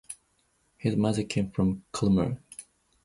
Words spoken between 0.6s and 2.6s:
His mother came from Colmar.